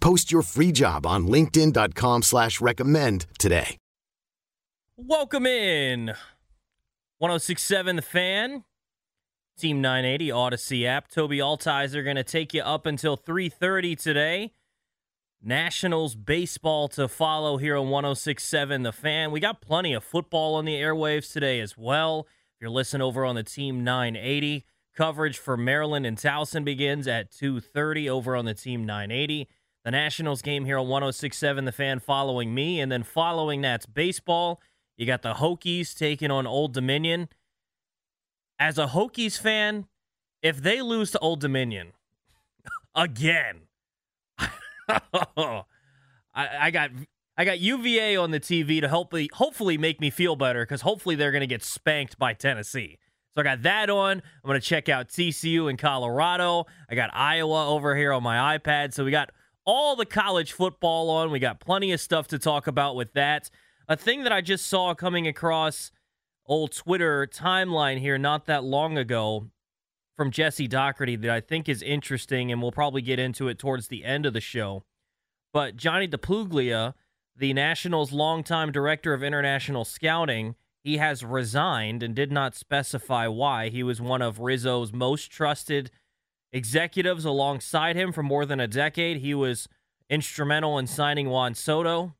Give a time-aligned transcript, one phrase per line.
[0.00, 3.76] Post your free job on linkedin.com slash recommend today.
[4.96, 6.14] Welcome in.
[7.18, 8.64] 1067 The Fan.
[9.58, 11.10] Team 980 Audacy app.
[11.10, 14.52] Tobi Altizer to take you up until 3.30 today.
[15.42, 19.30] Nationals baseball to follow here on 1067 The Fan.
[19.30, 22.26] We got plenty of football on the airwaves today as well.
[22.54, 27.30] If you're listening over on the Team 980, coverage for Maryland and Towson begins at
[27.30, 29.48] 2.30 over on the Team 980.
[29.84, 32.80] The Nationals game here on 1067 The Fan following me.
[32.80, 34.60] And then following that's baseball.
[34.96, 37.28] You got the Hokies taking on Old Dominion
[38.60, 39.86] as a Hokies fan,
[40.42, 41.92] if they lose to Old Dominion
[42.94, 43.62] again,
[44.38, 45.64] I,
[46.34, 46.90] I, got
[47.36, 51.16] I got UVA on the TV to hopefully hopefully make me feel better because hopefully
[51.16, 52.98] they're going to get spanked by Tennessee.
[53.34, 54.18] So I got that on.
[54.18, 56.66] I'm going to check out TCU in Colorado.
[56.90, 58.92] I got Iowa over here on my iPad.
[58.92, 59.30] So we got
[59.64, 61.30] all the college football on.
[61.30, 63.50] We got plenty of stuff to talk about with that.
[63.88, 65.90] A thing that I just saw coming across
[66.46, 69.50] old Twitter timeline here not that long ago
[70.16, 73.88] from Jesse Dougherty that I think is interesting, and we'll probably get into it towards
[73.88, 74.84] the end of the show.
[75.52, 76.94] But Johnny DiPuglia,
[77.36, 83.68] the Nationals' longtime director of international scouting, he has resigned and did not specify why.
[83.68, 85.90] He was one of Rizzo's most trusted
[86.52, 89.18] executives alongside him for more than a decade.
[89.18, 89.68] He was
[90.08, 92.14] instrumental in signing Juan Soto.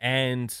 [0.00, 0.54] And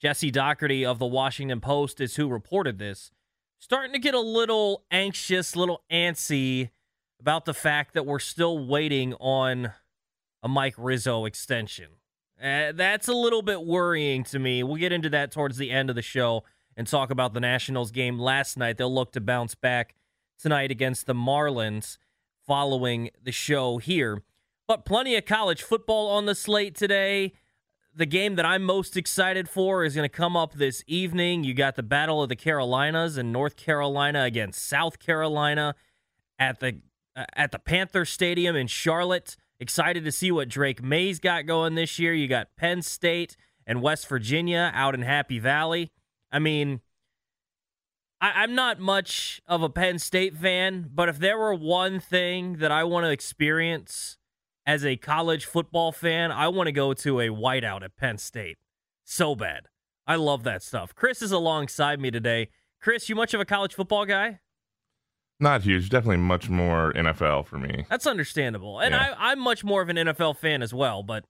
[0.00, 3.10] Jesse Dougherty of the Washington Post is who reported this.
[3.58, 6.70] Starting to get a little anxious, little antsy
[7.20, 9.72] about the fact that we're still waiting on
[10.42, 11.88] a Mike Rizzo extension.
[12.42, 14.62] Uh, that's a little bit worrying to me.
[14.62, 17.90] We'll get into that towards the end of the show and talk about the Nationals
[17.90, 18.78] game last night.
[18.78, 19.94] They'll look to bounce back
[20.38, 21.98] tonight against the Marlins
[22.50, 24.24] following the show here.
[24.66, 27.32] But plenty of college football on the slate today
[27.94, 31.44] the game that I'm most excited for is going to come up this evening.
[31.44, 35.74] You got the Battle of the Carolinas in North Carolina against South Carolina
[36.38, 36.78] at the
[37.16, 39.36] uh, at the Panther Stadium in Charlotte.
[39.58, 42.14] Excited to see what Drake Maye's got going this year.
[42.14, 43.36] You got Penn State
[43.66, 45.90] and West Virginia out in Happy Valley.
[46.32, 46.80] I mean,
[48.20, 52.58] I, I'm not much of a Penn State fan, but if there were one thing
[52.58, 54.18] that I want to experience
[54.66, 58.58] as a college football fan, I want to go to a whiteout at Penn State.
[59.04, 59.66] So bad.
[60.06, 60.94] I love that stuff.
[60.94, 62.48] Chris is alongside me today.
[62.80, 64.40] Chris, you much of a college football guy?
[65.38, 65.88] Not huge.
[65.88, 67.86] Definitely much more NFL for me.
[67.88, 68.80] That's understandable.
[68.80, 69.14] And yeah.
[69.18, 71.02] I, I'm much more of an NFL fan as well.
[71.02, 71.24] But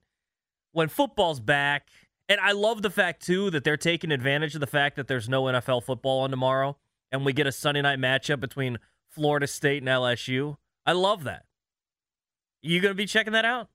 [0.73, 1.87] when football's back,
[2.31, 5.27] and I love the fact, too, that they're taking advantage of the fact that there's
[5.27, 6.77] no NFL football on tomorrow
[7.11, 8.77] and we get a Sunday night matchup between
[9.09, 10.55] Florida State and LSU.
[10.85, 11.43] I love that.
[12.61, 13.67] You going to be checking that out?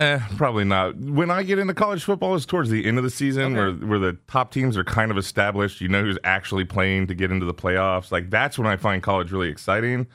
[0.00, 0.96] Eh, probably not.
[0.96, 3.54] When I get into college football, is towards the end of the season, okay.
[3.54, 5.82] where where the top teams are kind of established.
[5.82, 8.10] You know who's actually playing to get into the playoffs.
[8.10, 10.06] Like that's when I find college really exciting.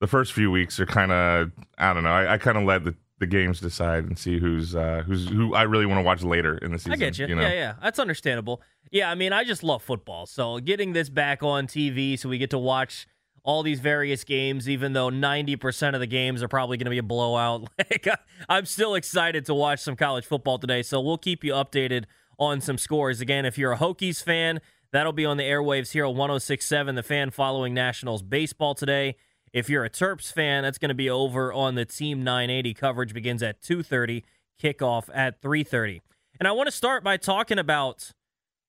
[0.00, 2.10] The first few weeks are kind of I don't know.
[2.10, 5.54] I, I kind of let the, the games decide and see who's uh, who's who
[5.54, 6.92] I really want to watch later in the season.
[6.92, 7.26] I get you.
[7.26, 7.42] you know?
[7.42, 8.62] Yeah, yeah, that's understandable.
[8.90, 12.38] Yeah, I mean, I just love football, so getting this back on TV so we
[12.38, 13.06] get to watch
[13.46, 16.98] all these various games, even though 90% of the games are probably going to be
[16.98, 17.68] a blowout.
[17.78, 18.08] like,
[18.48, 22.06] I'm still excited to watch some college football today, so we'll keep you updated
[22.38, 23.20] on some scores.
[23.20, 24.60] Again, if you're a Hokies fan,
[24.92, 29.14] that'll be on the airwaves here on 1067, the fan following Nationals baseball today.
[29.52, 33.14] If you're a Terps fan, that's going to be over on the Team 980 coverage
[33.14, 34.22] begins at 2:30,
[34.60, 36.00] kickoff at 3:30.
[36.38, 38.12] And I want to start by talking about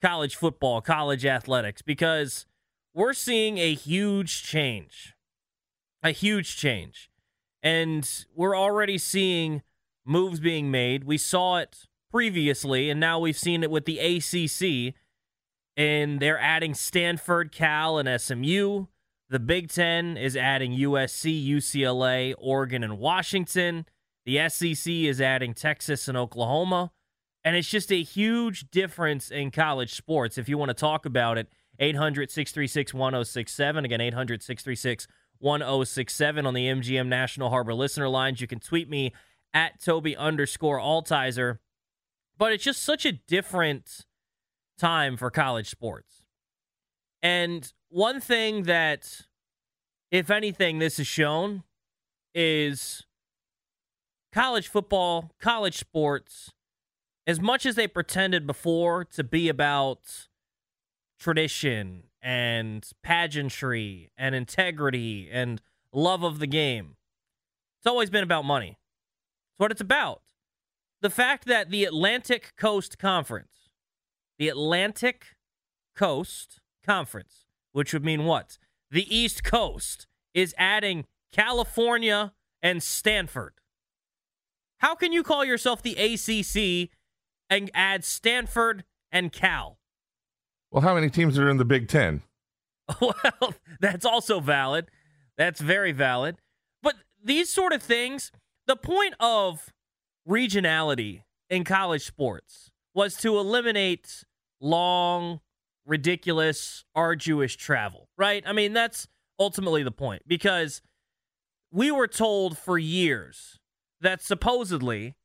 [0.02, 2.46] college football, college athletics because
[2.94, 5.14] we're seeing a huge change.
[6.04, 7.10] A huge change.
[7.62, 9.64] And we're already seeing
[10.06, 11.04] moves being made.
[11.04, 14.96] We saw it previously, and now we've seen it with the ACC.
[15.76, 18.86] And they're adding Stanford, Cal, and SMU.
[19.30, 23.86] The Big Ten is adding USC, UCLA, Oregon, and Washington.
[24.26, 26.92] The SEC is adding Texas and Oklahoma.
[27.44, 30.38] And it's just a huge difference in college sports.
[30.38, 31.48] If you want to talk about it,
[31.80, 33.86] 800 636 1067.
[33.86, 35.08] Again, 800 636
[35.40, 38.42] 1067 on the MGM National Harbor listener lines.
[38.42, 39.14] You can tweet me
[39.54, 41.60] at Tobi underscore Altizer.
[42.38, 44.06] But it's just such a different
[44.78, 46.24] time for college sports.
[47.22, 49.22] And one thing that,
[50.12, 51.64] if anything, this has shown
[52.34, 53.06] is
[54.34, 56.54] college football, college sports,
[57.26, 60.28] as much as they pretended before to be about
[61.20, 65.62] tradition and pageantry and integrity and
[65.92, 66.96] love of the game,
[67.80, 68.78] it's always been about money.
[69.52, 70.22] It's what it's about.
[71.02, 73.70] The fact that the Atlantic Coast Conference,
[74.38, 75.36] the Atlantic
[75.96, 77.47] Coast Conference,
[77.78, 78.58] which would mean what?
[78.90, 83.54] The East Coast is adding California and Stanford.
[84.80, 86.90] How can you call yourself the ACC
[87.52, 89.78] and add Stanford and Cal?
[90.72, 92.24] Well, how many teams are in the Big Ten?
[93.00, 94.90] well, that's also valid.
[95.38, 96.38] That's very valid.
[96.82, 98.32] But these sort of things,
[98.66, 99.72] the point of
[100.28, 104.24] regionality in college sports was to eliminate
[104.60, 105.42] long,
[105.88, 108.44] ridiculous, arduous travel, right?
[108.46, 109.08] I mean, that's
[109.40, 110.82] ultimately the point because
[111.72, 113.60] we were told for years
[114.02, 115.16] that supposedly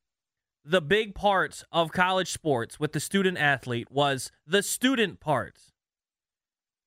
[0.65, 5.59] the big part of college sports with the student athlete was the student part.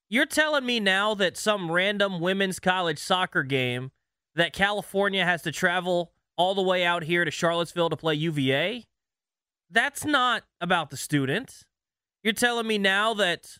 [0.08, 3.90] You're telling me now that some random women's college soccer game
[4.34, 8.84] that California has to travel all the way out here to Charlottesville to play UVA?
[9.70, 11.64] That's not about the student.
[12.22, 13.58] You're telling me now that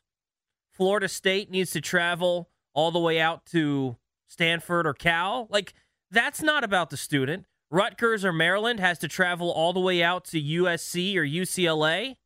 [0.77, 3.97] Florida State needs to travel all the way out to
[4.29, 5.49] Stanford or Cal?
[5.51, 5.73] Like,
[6.11, 7.47] that's not about the student.
[7.71, 12.17] Rutgers or Maryland has to travel all the way out to USC or UCLA.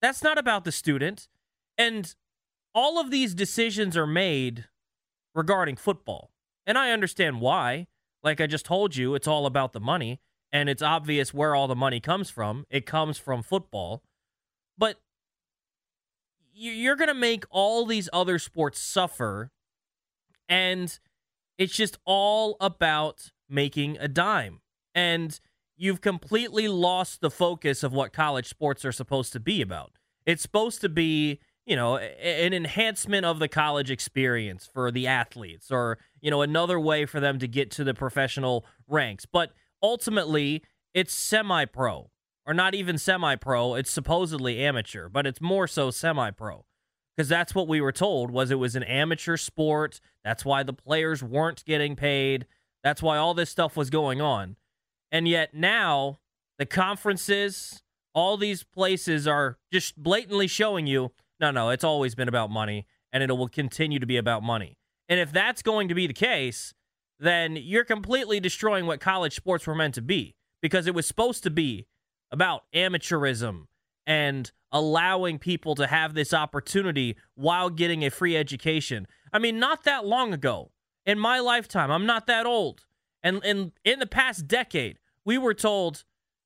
[0.00, 1.28] That's not about the student.
[1.78, 2.14] And
[2.74, 4.64] all of these decisions are made
[5.34, 6.30] regarding football.
[6.66, 7.86] And I understand why.
[8.22, 10.20] Like I just told you, it's all about the money.
[10.50, 12.64] And it's obvious where all the money comes from.
[12.70, 14.02] It comes from football.
[14.78, 15.00] But
[16.54, 19.50] you're going to make all these other sports suffer.
[20.48, 20.98] And
[21.58, 24.60] it's just all about making a dime.
[24.94, 25.38] And
[25.76, 29.92] you've completely lost the focus of what college sports are supposed to be about.
[30.26, 35.70] It's supposed to be, you know, an enhancement of the college experience for the athletes
[35.70, 39.26] or, you know, another way for them to get to the professional ranks.
[39.26, 39.52] But
[39.82, 40.62] ultimately,
[40.94, 42.10] it's semi pro
[42.46, 43.74] or not even semi pro.
[43.74, 46.64] It's supposedly amateur, but it's more so semi pro
[47.16, 50.00] because that's what we were told was it was an amateur sport.
[50.24, 52.46] That's why the players weren't getting paid.
[52.82, 54.56] That's why all this stuff was going on.
[55.12, 56.18] And yet now
[56.58, 57.82] the conferences,
[58.14, 62.86] all these places are just blatantly showing you no, no, it's always been about money
[63.12, 64.78] and it will continue to be about money.
[65.08, 66.74] And if that's going to be the case,
[67.18, 71.42] then you're completely destroying what college sports were meant to be because it was supposed
[71.42, 71.86] to be
[72.34, 73.66] about amateurism
[74.08, 79.06] and allowing people to have this opportunity while getting a free education.
[79.32, 80.72] I mean, not that long ago
[81.06, 82.86] in my lifetime, I'm not that old.
[83.22, 86.02] And in, in the past decade, we were told,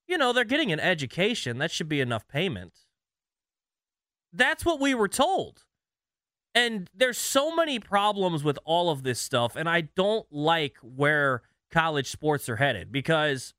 [0.06, 1.56] you know, they're getting an education.
[1.56, 2.74] That should be enough payment.
[4.30, 5.64] That's what we were told.
[6.54, 9.56] And there's so many problems with all of this stuff.
[9.56, 13.54] And I don't like where college sports are headed because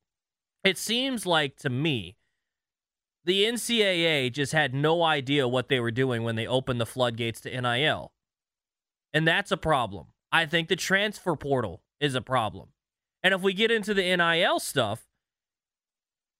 [0.63, 2.17] it seems like to me
[3.29, 7.39] the NCAA just had no idea what they were doing when they opened the floodgates
[7.41, 8.11] to NIL.
[9.13, 10.07] And that's a problem.
[10.31, 12.69] I think the transfer portal is a problem.
[13.21, 15.03] And if we get into the NIL stuff,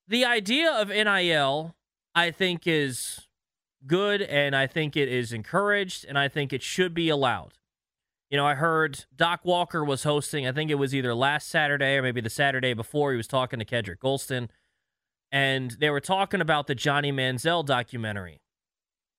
[0.08, 1.76] the idea of NIL,
[2.16, 3.28] I think, is
[3.86, 7.54] good and I think it is encouraged and I think it should be allowed.
[8.30, 11.94] You know, I heard Doc Walker was hosting, I think it was either last Saturday
[11.94, 14.48] or maybe the Saturday before, he was talking to Kedrick Golston,
[15.32, 18.40] and they were talking about the Johnny Manziel documentary.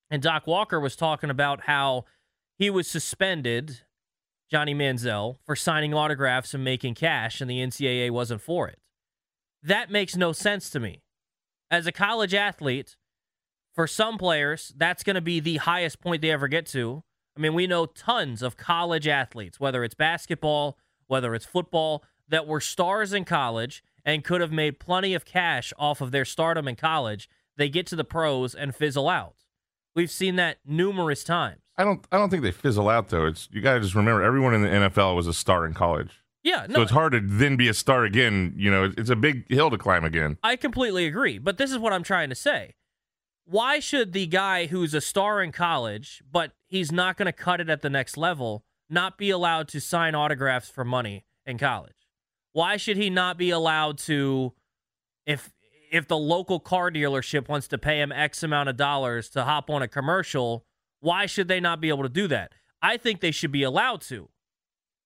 [0.10, 2.06] And Doc Walker was talking about how
[2.58, 3.82] he was suspended,
[4.50, 8.80] Johnny Manziel, for signing autographs and making cash, and the NCAA wasn't for it.
[9.64, 11.02] That makes no sense to me.
[11.70, 12.98] As a college athlete,
[13.74, 17.04] for some players, that's going to be the highest point they ever get to.
[17.38, 20.78] I mean, we know tons of college athletes, whether it's basketball,
[21.08, 25.74] whether it's football, that were stars in college and could have made plenty of cash
[25.78, 29.36] off of their stardom in college they get to the pros and fizzle out.
[29.96, 31.62] We've seen that numerous times.
[31.78, 32.06] I don't.
[32.12, 33.26] I don't think they fizzle out though.
[33.26, 36.22] It's you got to just remember everyone in the NFL was a star in college.
[36.44, 38.54] Yeah, no, So it's hard to then be a star again.
[38.58, 40.38] You know, it's a big hill to climb again.
[40.42, 41.38] I completely agree.
[41.38, 42.74] But this is what I'm trying to say.
[43.46, 47.60] Why should the guy who's a star in college, but he's not going to cut
[47.60, 52.01] it at the next level, not be allowed to sign autographs for money in college?
[52.54, 54.54] Why should he not be allowed to,
[55.26, 55.52] if
[55.92, 59.70] if the local car dealership wants to pay him X amount of dollars to hop
[59.70, 60.66] on a commercial,
[61.02, 62.54] why should they not be able to do that?
[62.82, 64.30] I think they should be allowed to.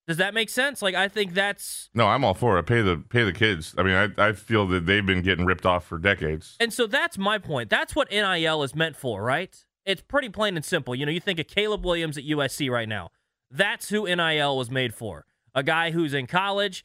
[0.08, 0.82] Does that make sense?
[0.82, 2.64] Like I think that's No, I'm all for it.
[2.64, 3.74] Pay the pay the kids.
[3.78, 6.56] I mean, I I feel that they've been getting ripped off for decades.
[6.60, 7.70] And so that's my point.
[7.70, 9.56] That's what NIL is meant for, right?
[9.86, 10.96] It's pretty plain and simple.
[10.96, 13.10] You know, you think of Caleb Williams at USC right now.
[13.50, 15.26] That's who NIL was made for.
[15.54, 16.84] A guy who's in college.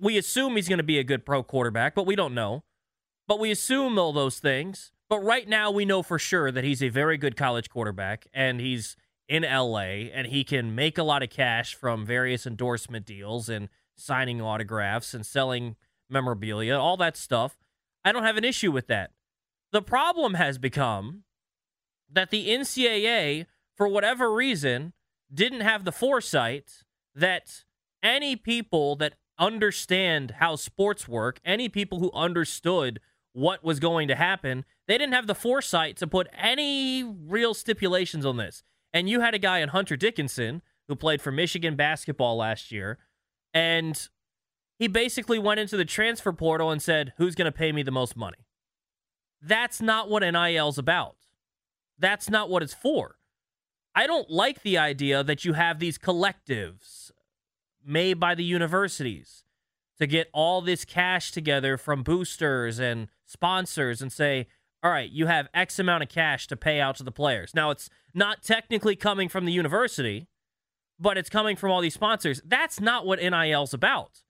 [0.00, 2.64] We assume he's going to be a good pro quarterback, but we don't know.
[3.28, 4.92] But we assume all those things.
[5.08, 8.60] But right now, we know for sure that he's a very good college quarterback and
[8.60, 8.96] he's
[9.28, 13.68] in LA and he can make a lot of cash from various endorsement deals and
[13.96, 15.76] signing autographs and selling
[16.08, 17.58] memorabilia, all that stuff.
[18.04, 19.10] I don't have an issue with that.
[19.72, 21.24] The problem has become
[22.10, 24.92] that the NCAA, for whatever reason,
[25.32, 27.64] didn't have the foresight that
[28.02, 33.00] any people that understand how sports work, any people who understood
[33.32, 38.26] what was going to happen, they didn't have the foresight to put any real stipulations
[38.26, 38.62] on this.
[38.92, 42.98] And you had a guy in Hunter Dickinson who played for Michigan basketball last year,
[43.54, 44.08] and
[44.78, 47.90] he basically went into the transfer portal and said, Who's going to pay me the
[47.90, 48.46] most money?
[49.40, 51.16] That's not what NIL's about.
[51.98, 53.16] That's not what it's for.
[53.94, 57.10] I don't like the idea that you have these collectives
[57.84, 59.44] made by the universities
[59.98, 64.46] to get all this cash together from boosters and sponsors and say,
[64.82, 67.54] all right, you have X amount of cash to pay out to the players.
[67.54, 70.26] Now, it's not technically coming from the university,
[70.98, 72.40] but it's coming from all these sponsors.
[72.46, 74.22] That's not what NIL's about.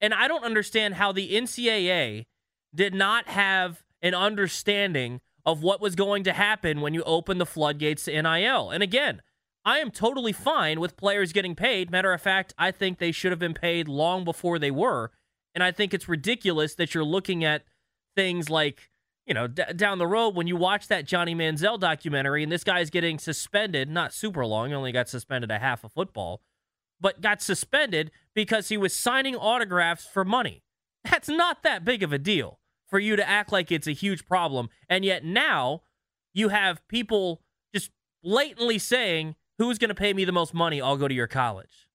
[0.00, 2.26] And I don't understand how the NCAA
[2.74, 7.46] did not have an understanding of what was going to happen when you open the
[7.46, 8.70] floodgates to NIL.
[8.70, 9.22] And again,
[9.64, 11.90] I am totally fine with players getting paid.
[11.90, 15.10] Matter of fact, I think they should have been paid long before they were.
[15.54, 17.64] And I think it's ridiculous that you're looking at
[18.16, 18.90] things like,
[19.26, 22.64] you know, d- down the road when you watch that Johnny Manziel documentary and this
[22.64, 26.40] guy's getting suspended, not super long, he only got suspended a half a football,
[27.00, 30.62] but got suspended because he was signing autographs for money.
[31.04, 34.26] That's not that big of a deal for you to act like it's a huge
[34.26, 34.68] problem.
[34.88, 35.82] And yet now
[36.32, 37.42] you have people
[37.74, 37.90] just
[38.22, 40.80] blatantly saying, who's going to pay me the most money?
[40.80, 41.86] I'll go to your college.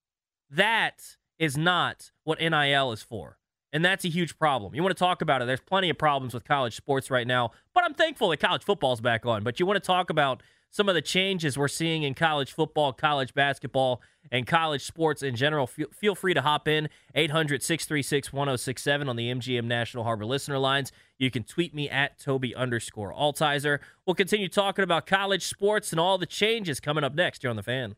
[0.51, 3.39] That is not what NIL is for.
[3.75, 4.74] And that's a huge problem.
[4.74, 5.48] You want to talk about it.
[5.48, 9.01] There's plenty of problems with college sports right now, but I'm thankful that college football's
[9.01, 9.44] back on.
[9.44, 12.94] But you want to talk about some of the changes we're seeing in college football,
[12.94, 14.01] college basketball,
[14.32, 19.29] and college sports in general, feel free to hop in 800 636 1067 on the
[19.29, 20.94] MGM National Harbor listener lines.
[21.17, 23.79] You can tweet me at Tobi underscore Altizer.
[24.05, 27.58] We'll continue talking about college sports and all the changes coming up next here on
[27.58, 27.98] The Fan.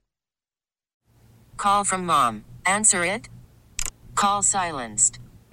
[1.55, 2.45] Call from mom.
[2.65, 3.29] Answer it.
[4.15, 5.19] Call silenced.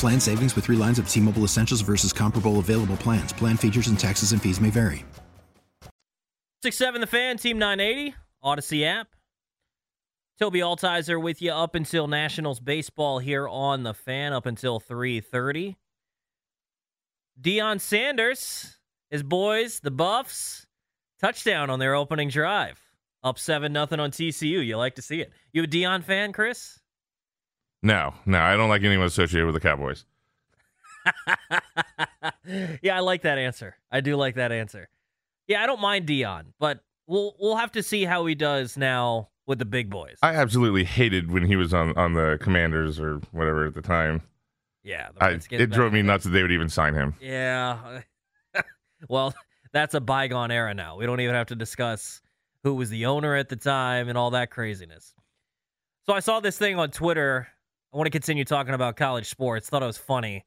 [0.00, 3.32] Plan savings with 3 lines of T-Mobile Essentials versus comparable available plans.
[3.32, 5.04] Plan features and taxes and fees may vary.
[6.62, 9.08] Six seven the fan team 980 Audacy app.
[10.40, 15.76] Tobi Altizer with you up until Nationals baseball here on the fan up until 3:30.
[17.40, 18.78] Deion Sanders,
[19.10, 20.66] his boys, the Buffs,
[21.20, 22.80] touchdown on their opening drive.
[23.22, 24.66] Up 7 nothing on TCU.
[24.66, 25.30] You like to see it.
[25.52, 26.79] You a Deion fan, Chris?
[27.82, 30.04] No, no, I don't like anyone associated with the Cowboys.
[32.82, 33.76] yeah, I like that answer.
[33.90, 34.88] I do like that answer.
[35.46, 39.28] Yeah, I don't mind Deion, but we'll we'll have to see how he does now
[39.46, 40.18] with the big boys.
[40.22, 44.22] I absolutely hated when he was on on the Commanders or whatever at the time.
[44.82, 47.14] Yeah, I, it drove me nuts that they would even sign him.
[47.20, 48.00] Yeah.
[49.08, 49.34] well,
[49.72, 50.96] that's a bygone era now.
[50.96, 52.22] We don't even have to discuss
[52.62, 55.14] who was the owner at the time and all that craziness.
[56.06, 57.48] So I saw this thing on Twitter.
[57.92, 59.68] I want to continue talking about college sports.
[59.68, 60.44] Thought it was funny.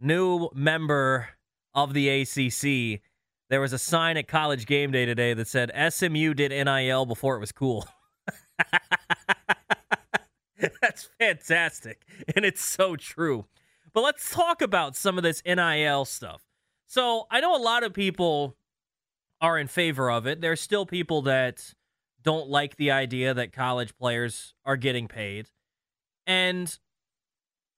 [0.00, 1.28] New member
[1.74, 3.00] of the ACC.
[3.50, 7.34] There was a sign at college game day today that said SMU did NIL before
[7.34, 7.88] it was cool.
[10.80, 12.02] That's fantastic.
[12.36, 13.46] And it's so true.
[13.92, 16.42] But let's talk about some of this NIL stuff.
[16.86, 18.56] So I know a lot of people
[19.40, 20.40] are in favor of it.
[20.40, 21.74] There's still people that
[22.22, 25.48] don't like the idea that college players are getting paid.
[26.26, 26.76] And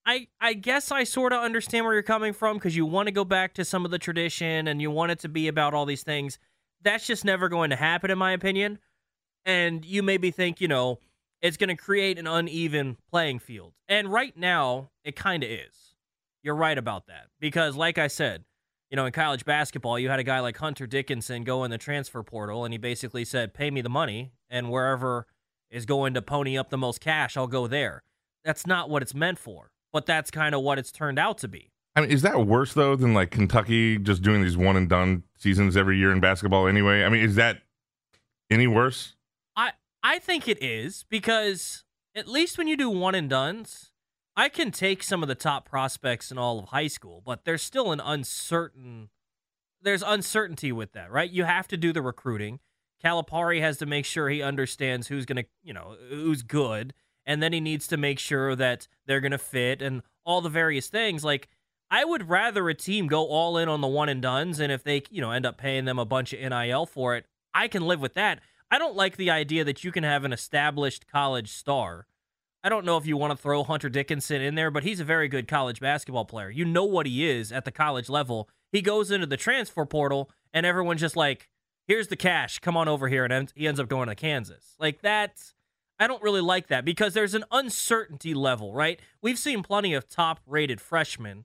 [0.06, 3.12] I I guess I sort of understand where you're coming from because you want to
[3.12, 5.84] go back to some of the tradition and you want it to be about all
[5.84, 6.38] these things.
[6.82, 8.78] That's just never going to happen in my opinion.
[9.44, 11.00] And you maybe think, you know,
[11.42, 13.72] it's going to create an uneven playing field.
[13.88, 15.94] And right now, it kind of is.
[16.42, 17.26] You're right about that.
[17.40, 18.44] Because, like I said,
[18.90, 21.78] you know, in college basketball, you had a guy like Hunter Dickinson go in the
[21.78, 25.26] transfer portal and he basically said, pay me the money, and wherever
[25.70, 28.04] is going to pony up the most cash, I'll go there.
[28.44, 31.48] That's not what it's meant for, but that's kind of what it's turned out to
[31.48, 31.70] be.
[31.94, 35.22] I mean, is that worse though than like Kentucky just doing these one and done
[35.38, 37.02] seasons every year in basketball anyway?
[37.02, 37.62] I mean, is that
[38.50, 39.14] any worse?
[39.56, 39.72] I
[40.02, 41.84] I think it is because
[42.14, 43.90] at least when you do one and duns,
[44.36, 47.62] I can take some of the top prospects in all of high school, but there's
[47.62, 49.08] still an uncertain
[49.80, 51.30] there's uncertainty with that, right?
[51.30, 52.60] You have to do the recruiting.
[53.02, 56.92] Calipari has to make sure he understands who's going to, you know, who's good,
[57.26, 60.48] and then he needs to make sure that they're going to fit and all the
[60.48, 61.24] various things.
[61.24, 61.48] Like
[61.90, 64.82] I would rather a team go all in on the one and duns, and if
[64.82, 67.86] they, you know, end up paying them a bunch of NIL for it, I can
[67.86, 68.40] live with that.
[68.70, 72.06] I don't like the idea that you can have an established college star.
[72.64, 75.04] I don't know if you want to throw Hunter Dickinson in there, but he's a
[75.04, 76.50] very good college basketball player.
[76.50, 78.48] You know what he is at the college level.
[78.72, 81.48] He goes into the transfer portal, and everyone's just like,
[81.86, 83.24] here's the cash, come on over here.
[83.24, 84.74] And he ends up going to Kansas.
[84.80, 85.52] Like that,
[85.98, 89.00] I don't really like that because there's an uncertainty level, right?
[89.22, 91.44] We've seen plenty of top rated freshmen,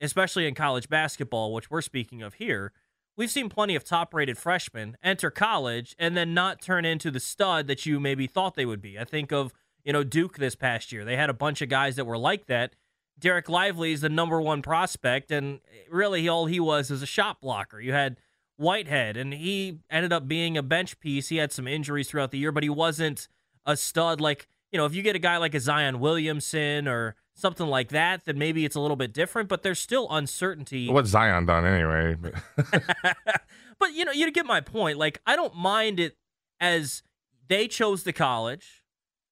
[0.00, 2.72] especially in college basketball, which we're speaking of here
[3.16, 7.20] we've seen plenty of top rated freshmen enter college and then not turn into the
[7.20, 8.98] stud that you maybe thought they would be.
[8.98, 9.52] I think of,
[9.84, 11.04] you know, Duke this past year.
[11.04, 12.74] They had a bunch of guys that were like that.
[13.20, 17.40] Dereck Lively is the number one prospect, and really all he was is a shot
[17.40, 17.80] blocker.
[17.80, 18.16] You had
[18.56, 21.28] Whitehead, and he ended up being a bench piece.
[21.28, 23.28] He had some injuries throughout the year, but he wasn't
[23.66, 27.16] a stud like, you know, if you get a guy like a Zion Williamson or
[27.34, 30.90] something like that, then maybe it's a little bit different, but there's still uncertainty.
[30.90, 32.16] What's Zion done anyway?
[33.78, 34.98] but you know, you get my point.
[34.98, 36.16] Like, I don't mind it
[36.60, 37.02] as
[37.48, 38.84] they chose the college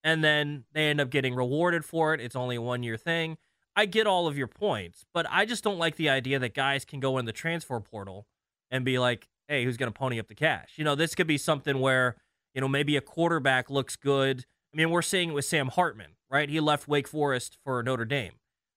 [0.04, 2.20] and then they end up getting rewarded for it.
[2.20, 3.38] It's only a one year thing.
[3.74, 6.84] I get all of your points, but I just don't like the idea that guys
[6.84, 8.26] can go in the transfer portal
[8.70, 10.72] and be like, hey, who's going to pony up the cash?
[10.76, 12.16] You know, this could be something where,
[12.54, 14.44] you know, maybe a quarterback looks good.
[14.72, 16.48] I mean, we're seeing it with Sam Hartman right?
[16.48, 18.32] He left Wake Forest for Notre Dame.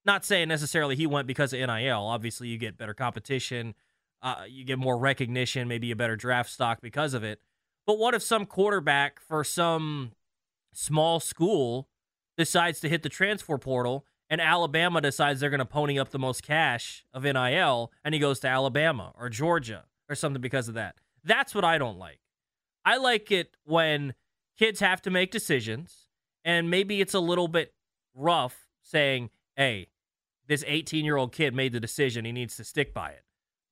[0.06, 2.06] Not saying necessarily he went because of NIL.
[2.06, 3.74] Obviously, you get better competition,
[4.22, 7.40] uh, you get more recognition, maybe a better draft stock because of it.
[7.88, 10.12] But what if some quarterback for some
[10.74, 11.88] small school
[12.38, 16.20] decides to hit the transfer portal and Alabama decides they're going to pony up the
[16.20, 20.74] most cash of NIL and he goes to Alabama or Georgia or something because of
[20.74, 20.96] that?
[21.24, 22.20] That's what I don't like.
[22.86, 24.14] I like it when
[24.58, 26.08] kids have to make decisions
[26.44, 27.74] and maybe it's a little bit
[28.14, 29.88] rough saying, hey,
[30.48, 32.24] this 18 year old kid made the decision.
[32.24, 33.24] He needs to stick by it.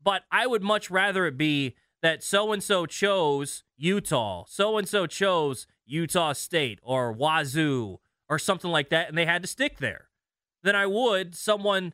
[0.02, 4.88] But I would much rather it be that so and so chose Utah, so and
[4.88, 9.78] so chose Utah State or Wazoo or something like that, and they had to stick
[9.78, 10.10] there,
[10.64, 11.94] than I would someone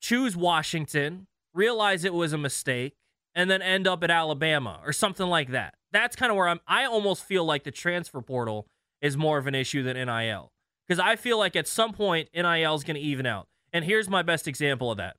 [0.00, 2.96] choose Washington, realize it was a mistake,
[3.34, 5.74] and then end up at Alabama or something like that.
[5.94, 6.60] That's kind of where I'm.
[6.66, 8.66] I almost feel like the transfer portal
[9.00, 10.50] is more of an issue than NIL.
[10.86, 13.46] Because I feel like at some point, NIL is going to even out.
[13.72, 15.16] And here's my best example of that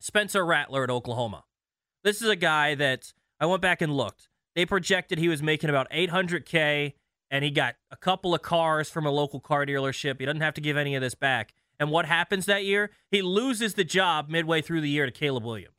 [0.00, 1.44] Spencer Rattler at Oklahoma.
[2.04, 4.28] This is a guy that I went back and looked.
[4.54, 6.94] They projected he was making about 800K
[7.30, 10.20] and he got a couple of cars from a local car dealership.
[10.20, 11.54] He doesn't have to give any of this back.
[11.78, 12.90] And what happens that year?
[13.10, 15.77] He loses the job midway through the year to Caleb Williams.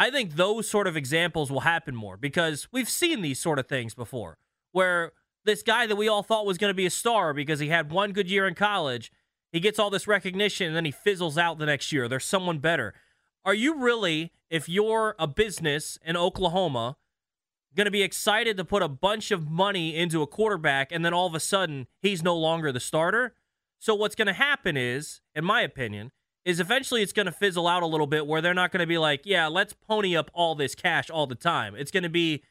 [0.00, 3.68] I think those sort of examples will happen more because we've seen these sort of
[3.68, 4.38] things before
[4.72, 5.12] where
[5.44, 7.92] this guy that we all thought was going to be a star because he had
[7.92, 9.12] one good year in college,
[9.52, 12.08] he gets all this recognition and then he fizzles out the next year.
[12.08, 12.94] There's someone better.
[13.44, 16.96] Are you really, if you're a business in Oklahoma,
[17.74, 21.12] going to be excited to put a bunch of money into a quarterback and then
[21.12, 23.34] all of a sudden he's no longer the starter?
[23.78, 26.10] So what's going to happen is, in my opinion,
[26.44, 28.86] is eventually it's going to fizzle out a little bit where they're not going to
[28.86, 31.74] be like, yeah, let's pony up all this cash all the time.
[31.74, 32.42] It's going to be,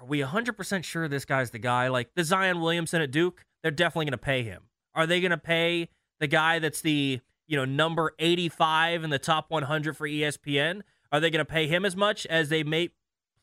[0.00, 1.88] are we 100% sure this guy's the guy?
[1.88, 4.64] Like the Zion Williamson at Duke, they're definitely going to pay him.
[4.94, 5.88] Are they going to pay
[6.20, 10.82] the guy that's the, you know, number 85 in the top 100 for ESPN?
[11.10, 12.90] Are they going to pay him as much as they may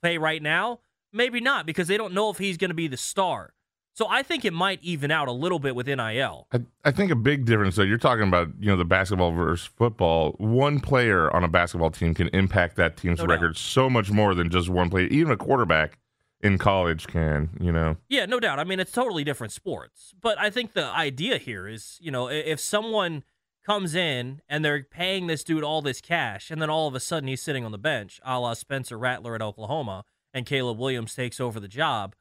[0.02, 0.82] pay right now?
[1.12, 3.54] Maybe not because they don't know if he's going to be the star.
[4.00, 6.48] So I think it might even out a little bit with NIL.
[6.54, 9.70] I, I think a big difference though, you're talking about, you know, the basketball versus
[9.76, 10.38] football.
[10.38, 13.58] One player on a basketball team can impact that team's No record doubt.
[13.58, 15.08] so much more than just one player.
[15.08, 16.00] Even a quarterback
[16.40, 17.98] in college can, you know.
[18.08, 18.58] Yeah, no doubt.
[18.58, 20.14] I mean, it's totally different sports.
[20.22, 23.26] But I think the idea here is, you know, if someone
[23.66, 27.02] comes in and they're paying this dude all this cash, and then all of a
[27.02, 31.14] sudden he's sitting on the bench, a la Spencer Rattler at Oklahoma, and Caleb Williams
[31.14, 32.16] takes over the job,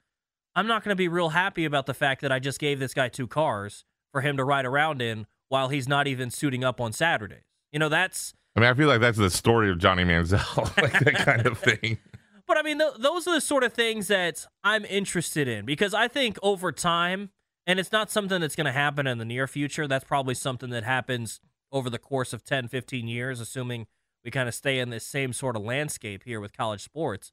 [0.58, 2.92] I'm not going to be real happy about the fact that I just gave this
[2.92, 6.80] guy two cars for him to ride around in while he's not even suiting up
[6.80, 7.44] on Saturdays.
[7.70, 10.98] You know, that's I mean, I feel like that's the story of Johnny Manziel, like
[10.98, 11.98] that kind of thing.
[12.48, 15.92] But I mean, th- those are the sort of things that I'm interested in because
[15.92, 17.28] I think over time,
[17.66, 19.86] and it's not something that's going to happen in the near future.
[19.86, 21.40] That's probably something that happens
[21.70, 23.86] over the course of 10, 15 years, assuming
[24.24, 27.32] we kind of stay in this same sort of landscape here with college sports.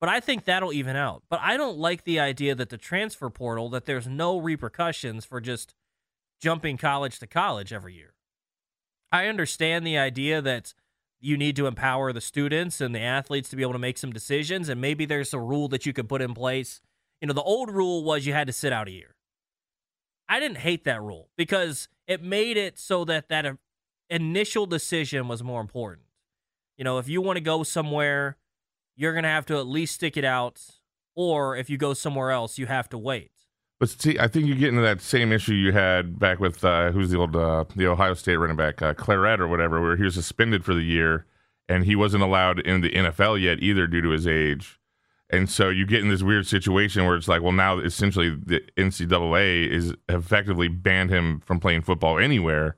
[0.00, 1.22] But I think that'll even out.
[1.28, 5.40] But I don't like the idea that the transfer portal, that there's no repercussions for
[5.40, 5.74] just
[6.40, 8.14] jumping college to college every year.
[9.10, 10.74] I understand the idea that
[11.18, 14.12] you need to empower the students and the athletes to be able to make some
[14.12, 14.68] decisions.
[14.68, 16.82] And maybe there's a rule that you could put in place.
[17.20, 19.16] You know, the old rule was you had to sit out a year.
[20.28, 23.54] I didn't hate that rule because it made it so that that uh,
[24.10, 26.06] initial decision was more important.
[26.76, 28.36] You know, if you want to go somewhere,
[28.96, 30.60] you're going to have to at least stick it out.
[31.14, 33.30] Or if you go somewhere else, you have to wait.
[33.78, 36.92] But see, I think you get into that same issue you had back with uh,
[36.92, 40.02] who's the old uh, the Ohio State running back uh, Clarett or whatever, where he
[40.02, 41.26] was suspended for the year
[41.68, 44.78] and he wasn't allowed in the NFL yet either due to his age.
[45.28, 48.60] And so you get in this weird situation where it's like, well, now essentially the
[48.76, 52.76] NCAA is effectively banned him from playing football anywhere,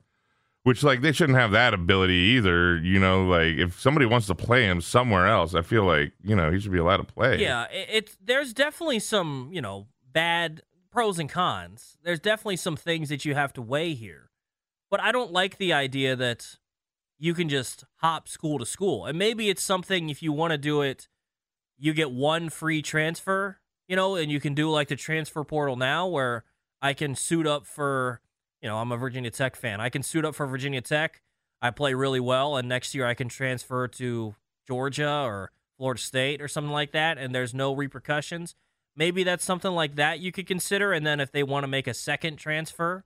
[0.63, 2.77] which like they shouldn't have that ability either.
[2.77, 6.35] You know, like if somebody wants to play him somewhere else, I feel like you
[6.35, 7.41] know he should be allowed to play.
[7.41, 11.97] Yeah, it's there's definitely some you know bad pros and cons.
[12.03, 14.31] There's definitely some things that you have to weigh here,
[14.89, 16.57] but I don't like the idea that
[17.19, 19.05] you can just hop school to school.
[19.05, 21.09] And maybe it's something if you want to do it,
[21.77, 25.75] you get one free transfer, you know, and you can do like the transfer portal
[25.75, 26.45] now where
[26.81, 28.21] I can suit up for,
[28.61, 29.79] you know, I'm a Virginia Tech fan.
[29.81, 31.21] I can suit up for Virginia Tech.
[31.61, 34.35] I play really well, and next year I can transfer to
[34.67, 38.55] Georgia or Florida State or something like that, and there's no repercussions.
[38.95, 40.91] Maybe that's something like that you could consider.
[40.91, 43.05] And then if they want to make a second transfer,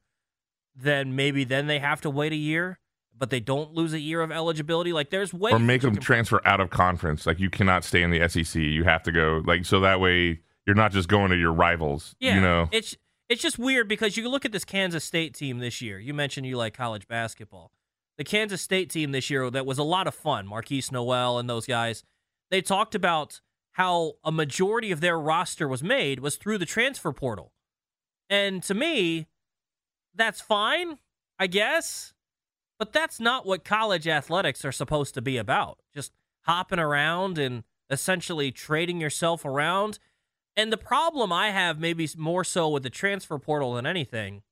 [0.75, 2.79] then maybe then they have to wait a year,
[3.15, 4.91] but they don't lose a year of eligibility.
[4.91, 7.25] Like there's ways or make them can- transfer out of conference.
[7.27, 8.59] Like you cannot stay in the SEC.
[8.59, 12.15] You have to go like so that way you're not just going to your rivals.
[12.19, 12.69] Yeah, you know.
[12.71, 12.97] it's
[13.29, 15.99] it's just weird because you look at this Kansas State team this year.
[15.99, 17.71] You mentioned you like college basketball.
[18.17, 20.47] The Kansas State team this year that was a lot of fun.
[20.47, 22.03] Markquis Nowell and those guys.
[22.51, 23.41] They talked about
[23.73, 27.53] how a majority of their roster was made was through the transfer portal.
[28.29, 29.27] And to me,
[30.13, 30.99] that's fine,
[31.39, 32.13] I guess.
[32.77, 35.79] But that's not what college athletics are supposed to be about.
[35.93, 39.99] Just hopping around and essentially trading yourself around.
[40.55, 44.43] And the problem I have, maybe more so with the transfer portal than anything,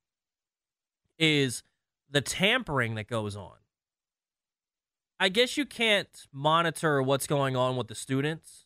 [1.20, 1.64] is
[2.10, 3.58] the tampering that goes on.
[5.20, 8.66] I guess you can't monitor what's going on with the students,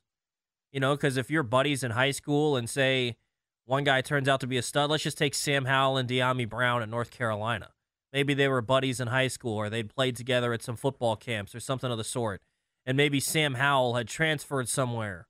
[0.71, 3.17] you know, because if you're buddies in high school and say
[3.65, 6.47] one guy turns out to be a stud, let's just take Sam Howell and Dyami
[6.47, 7.71] Brown at North Carolina.
[8.13, 11.53] Maybe they were buddies in high school or they'd played together at some football camps
[11.53, 12.41] or something of the sort.
[12.85, 15.27] And maybe Sam Howell had transferred somewhere.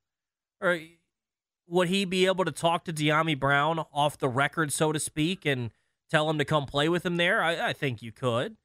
[0.62, 0.80] Or
[1.68, 5.46] would he be able to talk to Dyami Brown off the record, so to speak,
[5.46, 5.72] and
[6.10, 7.42] tell him to come play with him there?
[7.42, 8.58] I, I think you could.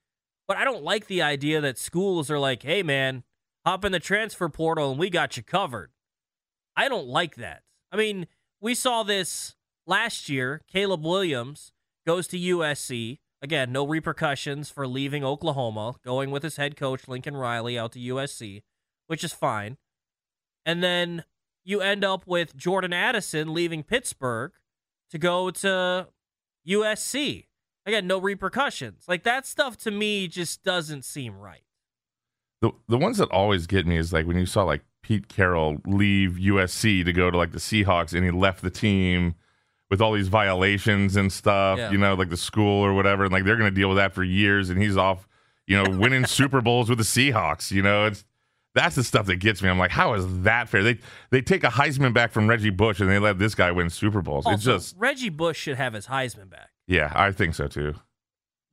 [0.47, 3.23] But I don't like the idea that schools are like, hey, man,
[3.65, 5.93] hop in the transfer portal and we got you covered.
[6.77, 7.63] I don't like that.
[7.93, 8.27] I mean,
[8.61, 9.55] we saw this
[9.87, 11.73] last year, Caleb Williams
[12.07, 13.19] goes to USC.
[13.43, 17.99] Again, no repercussions for leaving Oklahoma, going with his head coach, Lincoln Riley, out to
[17.99, 18.63] USC,
[19.07, 19.79] which is fine.
[20.67, 21.25] And then
[21.71, 24.53] you end up with Jordan Addison leaving Pittsburgh
[25.11, 26.09] to go to
[26.69, 27.47] USC.
[27.87, 29.05] Again, no repercussions.
[29.09, 31.63] Like that stuff to me just doesn't seem right.
[32.61, 35.79] The the ones that always get me is like when you saw like Pete Carroll
[35.87, 39.35] leave USC to go to like the Seahawks and he left the team
[39.91, 41.91] with all these violations and stuff, Yeah.
[41.91, 44.23] you know, like the school or whatever, and like they're gonna deal with that for
[44.23, 45.27] years and he's off,
[45.67, 48.25] you know, winning Super Bowls with the Seahawks, you know, it's
[48.75, 49.69] that's the stuff that gets me.
[49.69, 50.83] I'm like, how is that fair?
[50.83, 50.99] They
[51.31, 54.23] they take a Heisman back from Reggie Bush and they let this guy win Super
[54.23, 54.45] Bowls.
[54.47, 56.71] Oh, it's just Reggie Bush should have his Heisman back.
[56.87, 57.95] yeah, I think so too.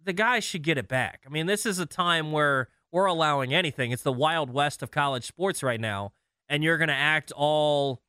[0.04, 1.24] the guy should get it back.
[1.26, 3.92] I mean, this is a time where we're allowing anything.
[3.92, 6.14] It's the wild west of college sports right now,
[6.48, 8.02] and you're going to act all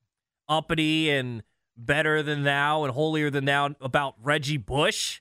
[0.49, 1.43] uppity and
[1.77, 5.21] better than thou and holier than thou about Reggie Bush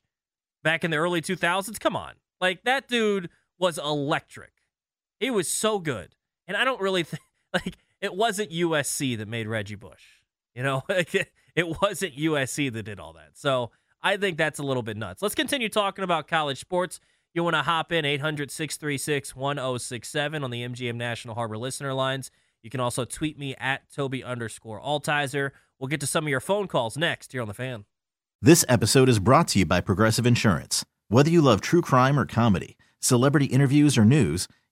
[0.63, 1.79] back in the early 2000s.
[1.79, 2.13] Come on.
[2.39, 4.51] Like that dude was electric.
[5.19, 6.15] He was so good.
[6.47, 7.21] And I don't really think
[7.53, 10.03] like it wasn't USC that made Reggie Bush.
[10.55, 13.31] You know, it wasn't USC that did all that.
[13.37, 15.21] So I think that's a little bit nuts.
[15.21, 16.99] Let's continue talking about college sports.
[17.33, 22.31] You want to hop in 800 636 1067 on the MGM National Harbor listener lines.
[22.63, 25.51] You can also tweet me at Tobi underscore Altizer.
[25.79, 27.85] We'll get to some of your phone calls next here on the fan.
[28.41, 30.83] This episode is brought to you by Progressive Insurance.
[31.09, 34.47] Whether you love true crime or comedy, celebrity interviews or news,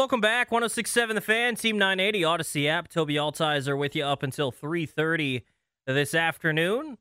[0.00, 2.88] Welcome back, 1067 The Fan, Team 980, Audacy app.
[2.88, 5.42] Tobi Altizer with you up until 3.30
[5.86, 6.96] this afternoon.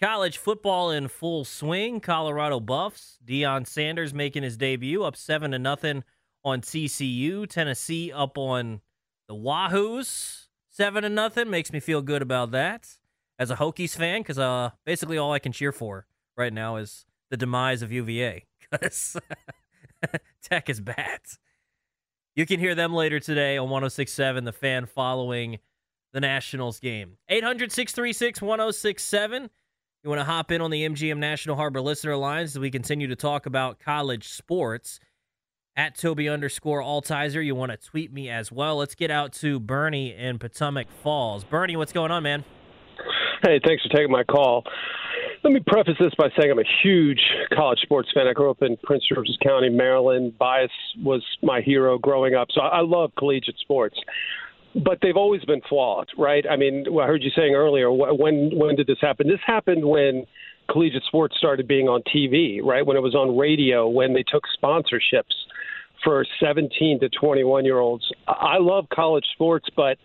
[0.00, 2.00] College football in full swing.
[2.00, 3.18] Colorado Buffs.
[3.22, 6.04] Deion Sanders making his debut, up 7 to nothing
[6.42, 7.46] on TCU.
[7.46, 8.80] Tennessee up on
[9.28, 11.50] the Wahoos, 7 to nothing.
[11.50, 12.96] Makes me feel good about that
[13.38, 17.04] as a Hokies fan because uh, basically all I can cheer for right now is
[17.28, 19.18] the demise of UVA because
[20.42, 21.20] Tech is bad.
[22.38, 25.58] You can hear them later today on 1067, the fan following
[26.12, 27.16] the Nationals game.
[27.28, 29.50] 800 636 1067.
[30.04, 33.08] You want to hop in on the MGM National Harbor listener lines as we continue
[33.08, 35.00] to talk about college sports.
[35.74, 37.44] At Tobi underscore Altizer.
[37.44, 38.76] You want to tweet me as well.
[38.76, 41.42] Let's get out to Bernie in Potomac Falls.
[41.42, 42.44] Bernie, what's going on, man?
[43.42, 44.62] Hey, thanks for taking my call.
[45.44, 47.20] Let me preface this by saying I'm a huge
[47.54, 48.26] college sports fan.
[48.26, 50.36] I grew up in Prince George's County, Maryland.
[50.36, 50.70] Bias
[51.02, 53.96] was my hero growing up, so I love collegiate sports.
[54.74, 56.44] But they've always been flawed, right?
[56.48, 59.28] I mean, I heard you saying earlier, when when did this happen?
[59.28, 60.26] This happened when
[60.70, 62.84] collegiate sports started being on TV, right?
[62.84, 65.34] When it was on radio, when they took sponsorships
[66.04, 68.04] for 17 to 21 year olds.
[68.26, 69.98] I love college sports, but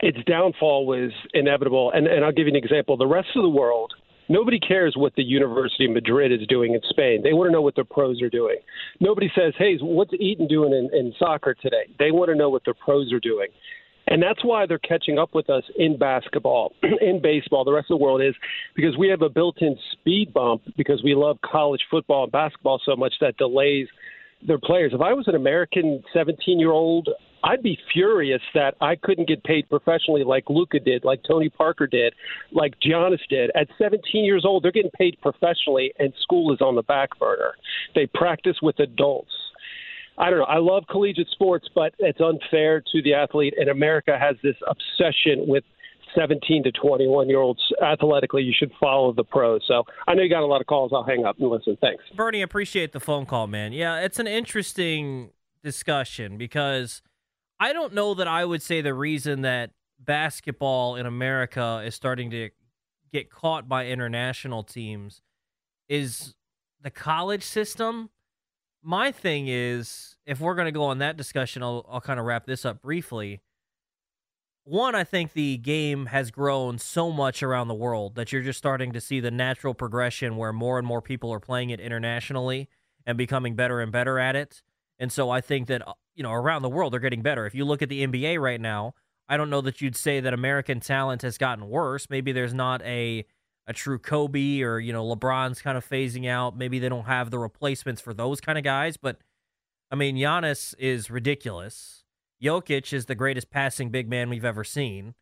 [0.00, 1.90] its downfall was inevitable.
[1.94, 2.96] And, and I'll give you an example.
[2.96, 3.94] The rest of the world,
[4.28, 7.20] nobody cares what the University of Madrid is doing in Spain.
[7.22, 8.56] They want to know what their pros are doing.
[9.00, 11.88] Nobody says, hey, what's Eaton doing in, in soccer today?
[11.98, 13.48] They want to know what their pros are doing.
[14.08, 17.64] And that's why they're catching up with us in basketball, in baseball.
[17.64, 18.34] The rest of the world is
[18.74, 22.80] because we have a built in speed bump because we love college football and basketball
[22.84, 23.88] so much that delays
[24.46, 24.92] their players.
[24.94, 27.08] If I was an American 17 year old
[27.44, 31.86] I'd be furious that I couldn't get paid professionally like Luka did, like Tony Parker
[31.86, 32.14] did,
[32.52, 33.50] like Giannis did.
[33.54, 37.54] At 17 years old, they're getting paid professionally, and school is on the back burner.
[37.94, 39.32] They practice with adults.
[40.18, 40.46] I don't know.
[40.46, 45.46] I love collegiate sports, but it's unfair to the athlete, and America has this obsession
[45.46, 45.64] with
[46.16, 48.42] 17 to 21 year olds athletically.
[48.42, 49.62] You should follow the pros.
[49.68, 50.92] So I know you got a lot of calls.
[50.94, 51.76] I'll hang up and listen.
[51.80, 52.42] Thanks, Bernie.
[52.42, 53.72] Appreciate the phone call, man.
[53.72, 55.30] Yeah, it's an interesting
[55.62, 57.02] discussion because
[57.58, 62.30] I don't know that I would say the reason that basketball in America is starting
[62.30, 62.50] to
[63.12, 65.22] get caught by international teams
[65.88, 66.34] is
[66.82, 68.10] the college system.
[68.82, 72.26] My thing is, if we're going to go on that discussion, I'll, I'll kind of
[72.26, 73.40] wrap this up briefly.
[74.64, 78.58] One, I think the game has grown so much around the world that you're just
[78.58, 82.68] starting to see the natural progression where more and more people are playing it internationally
[83.06, 84.62] and becoming better and better at it.
[84.98, 85.82] And so I think that
[86.16, 87.46] you know, around the world, they're getting better.
[87.46, 88.94] If you look at the NBA right now,
[89.28, 92.08] I don't know that you'd say that American talent has gotten worse.
[92.10, 93.24] Maybe there's not a
[93.68, 96.56] a true Kobe or, you know, LeBron's kind of phasing out.
[96.56, 98.96] Maybe they don't have the replacements for those kind of guys.
[98.96, 99.18] But
[99.90, 102.04] I mean, Giannis is ridiculous.
[102.42, 105.14] Jokic is the greatest passing big man we've ever seen.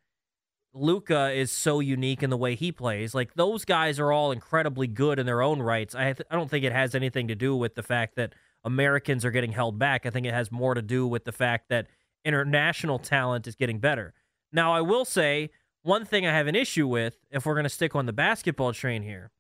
[0.74, 3.14] Luka is so unique in the way he plays.
[3.14, 5.94] Like those guys are all incredibly good in their own rights.
[5.94, 9.24] I th- I don't think it has anything to do with the fact that Americans
[9.24, 10.07] are getting held back.
[10.07, 11.87] I think it has more to do with the fact that
[12.24, 14.14] international talent is getting better.
[14.53, 15.50] Now, I will say
[15.83, 18.72] one thing I have an issue with, if we're going to stick on the basketball
[18.72, 19.31] train here,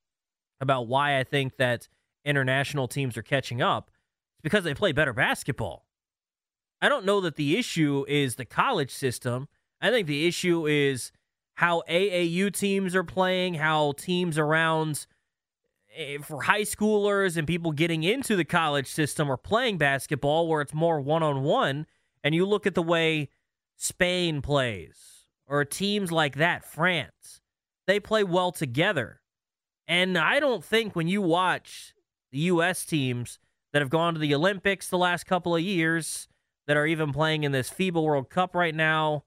[0.60, 1.88] about why I think that
[2.24, 3.90] international teams are catching up,
[4.34, 5.86] it's because they play better basketball.
[6.82, 9.48] I don't know that the issue is the college system.
[9.80, 11.12] I think the issue is
[11.54, 15.06] how AAU teams are playing, how teams around
[15.96, 20.60] Eh, for high schoolers and people getting into the college system or playing basketball where
[20.60, 21.86] it's more one on one,
[22.22, 23.28] and you look at the way
[23.76, 27.40] Spain plays or teams like that, France,
[27.86, 29.20] they play well together.
[29.86, 31.94] And I don't think when you watch
[32.32, 32.84] the U.S.
[32.84, 33.38] teams
[33.72, 36.28] that have gone to the Olympics the last couple of years,
[36.66, 39.24] that are even playing in this FIBA World Cup right now,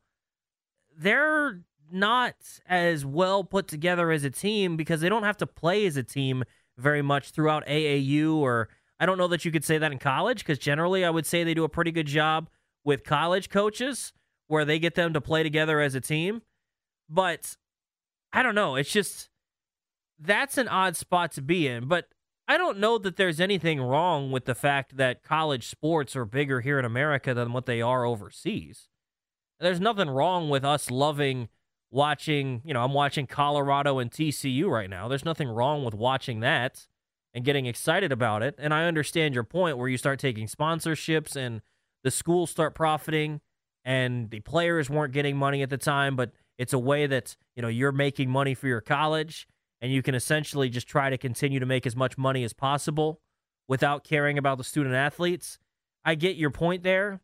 [0.98, 2.36] they're not
[2.68, 6.04] as well put together as a team because they don't have to play as a
[6.04, 6.44] team
[6.78, 10.40] very much throughout AAU or I don't know that you could say that in college
[10.40, 12.50] because generally I would say they do a pretty good job
[12.84, 14.14] with college coaches
[14.48, 16.42] where they get them to play together as a team.
[17.10, 17.56] But
[18.34, 18.76] I don't know.
[18.76, 19.30] It's just
[20.20, 21.88] that's an odd spot to be in.
[21.88, 22.08] But
[22.48, 26.62] I don't know that there's anything wrong with the fact that college sports are bigger
[26.62, 28.88] here in America than what they are overseas.
[29.60, 31.50] There's nothing wrong with us loving
[31.92, 35.08] watching, you know, I'm watching Colorado and TCU right now.
[35.08, 36.88] There's nothing wrong with watching that
[37.34, 38.56] and getting excited about it.
[38.58, 41.62] And I understand your point where you start taking sponsorships and
[42.04, 43.42] the schools start profiting
[43.86, 47.62] and the players weren't getting money at the time, but it's a way that, you
[47.62, 49.48] know, you're making money for your college
[49.82, 53.22] and you can essentially just try to continue to make as much money as possible
[53.68, 55.58] without caring about the student athletes.
[56.04, 57.22] I get your point there,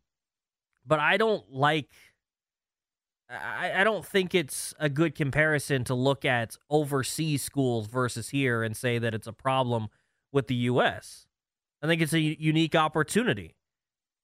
[0.85, 1.89] but I don't like
[3.33, 8.63] I, I don't think it's a good comparison to look at overseas schools versus here
[8.63, 9.87] and say that it's a problem
[10.31, 11.25] with the U.S.
[11.81, 13.55] I think it's a unique opportunity.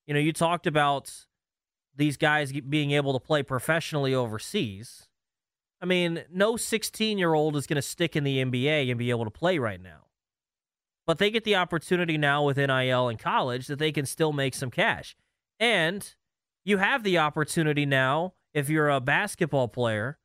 [0.08, 1.14] You know, you talked about
[1.96, 5.08] these guys being able to play professionally overseas.
[5.82, 9.10] I mean, no 16 year old is going to stick in the NBA and be
[9.10, 10.06] able to play right now.
[11.06, 14.54] But they get the opportunity now with NIL and college that they can still make
[14.54, 15.16] some cash.
[15.60, 16.16] And
[16.64, 20.18] you have the opportunity now if you're a basketball player,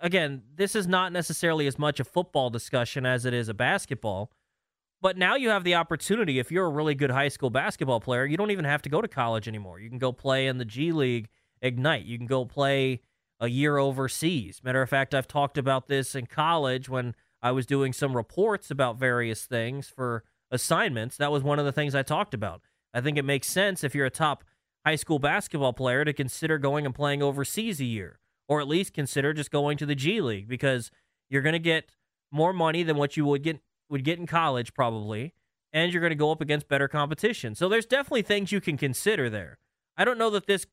[0.00, 4.30] again, this is not necessarily as much a football discussion as it is a basketball.
[5.02, 8.26] But now you have the opportunity, if you're a really good high school basketball player,
[8.26, 9.80] you don't even have to go to college anymore.
[9.80, 11.28] You can go play in the G League
[11.62, 12.04] Ignite.
[12.04, 13.00] You can go play
[13.38, 14.60] a year overseas.
[14.62, 18.70] Matter of fact, I've talked about this in college when I was doing some reports
[18.70, 21.16] about various things for assignments.
[21.16, 22.60] That was one of the things I talked about.
[22.92, 24.44] I think it makes sense if you're a top
[24.84, 28.92] high school basketball player to consider going and playing overseas a year, or at least
[28.92, 30.90] consider just going to the G League because
[31.28, 31.90] you're going to get
[32.32, 35.34] more money than what you would get would get in college probably,
[35.72, 37.54] and you're going to go up against better competition.
[37.54, 39.58] So there's definitely things you can consider there.
[39.96, 40.66] I don't know that this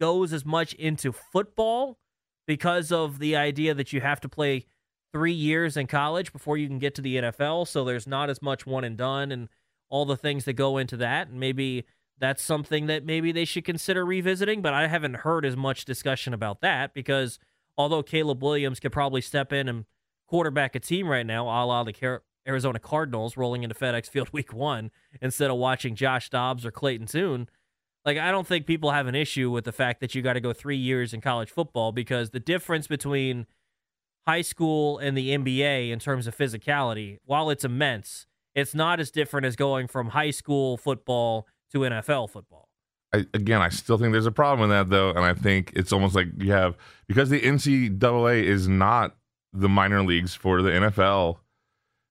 [0.00, 1.98] goes as much into football
[2.46, 4.66] because of the idea that you have to play
[5.12, 8.42] 3 years in college before you can get to the NFL, so there's not as
[8.42, 9.48] much one and done and
[9.88, 11.84] all the things that go into that and maybe
[12.18, 14.62] that's something that maybe they should consider revisiting.
[14.62, 17.38] But I haven't heard as much discussion about that because
[17.76, 19.84] although Caleb Williams could probably step in and
[20.28, 24.52] quarterback a team right now, a la the Arizona Cardinals rolling into FedEx Field Week
[24.52, 24.90] One
[25.20, 27.48] instead of watching Josh Dobbs or Clayton Tune,
[28.04, 30.40] Like, I don't think people have an issue with the fact that you got to
[30.40, 33.46] go three years in college football because the difference between
[34.26, 39.10] high school and the NBA in terms of physicality, while it's immense, it's not as
[39.10, 42.68] different as going from high school football to NFL football.
[43.12, 45.92] I, again, I still think there's a problem with that though, and I think it's
[45.92, 49.16] almost like you have because the NCAA is not
[49.52, 51.38] the minor leagues for the NFL.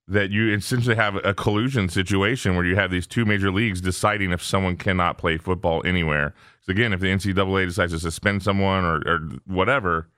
[0.06, 4.34] That you essentially have a collusion situation where you have these two major leagues deciding
[4.34, 6.34] if someone cannot play football anywhere.
[6.60, 10.10] So again, if the NCAA decides to suspend someone or, or whatever,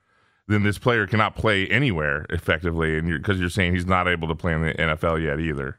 [0.48, 4.26] then this player cannot play anywhere effectively, and because you're, you're saying he's not able
[4.26, 5.78] to play in the NFL yet either.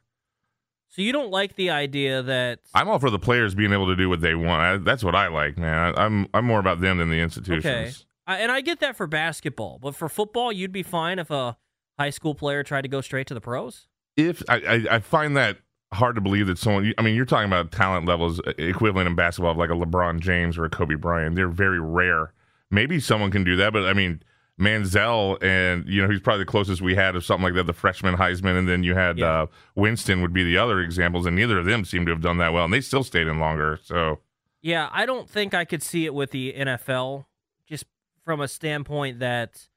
[0.89, 3.95] So you don't like the idea that I'm all for the players being able to
[3.95, 4.61] do what they want.
[4.61, 5.93] I, that's what I like, man.
[5.95, 7.65] I, am I'm more about them than the institutions.
[7.65, 7.91] Okay,
[8.25, 11.57] I, and I get that for basketball, but for football, you'd be fine if a
[11.99, 13.87] high school player tried to go straight to the pros.
[14.15, 15.57] If I, I, I find that
[15.93, 16.93] hard to believe that someone.
[16.97, 20.57] I mean, you're talking about talent levels equivalent in basketball of like a LeBron James
[20.57, 21.35] or a Kobe Bryant.
[21.35, 22.33] They're very rare.
[22.69, 24.21] Maybe someone can do that, but I mean
[24.59, 27.67] Manziel, and you know he's probably the closest we had of something like that.
[27.67, 29.43] The freshman Heisman, and then you had yeah.
[29.43, 29.45] uh,
[29.75, 32.53] Winston would be the other examples, and neither of them seem to have done that
[32.53, 33.79] well, and they still stayed in longer.
[33.83, 34.19] So
[34.61, 37.25] yeah, I don't think I could see it with the NFL,
[37.67, 37.85] just
[38.25, 39.67] from a standpoint that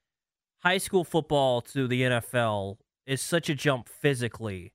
[0.61, 4.73] high school football to the NFL is such a jump physically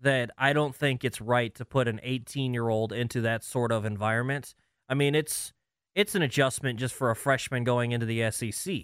[0.00, 3.72] that I don't think it's right to put an 18 year old into that sort
[3.72, 4.54] of environment.
[4.88, 5.52] I mean, it's
[5.94, 8.74] it's an adjustment just for a freshman going into the SEC.